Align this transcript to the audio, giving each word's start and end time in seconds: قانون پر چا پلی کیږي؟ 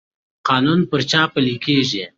قانون 0.47 0.79
پر 0.89 1.01
چا 1.11 1.21
پلی 1.33 1.55
کیږي؟ 1.65 2.03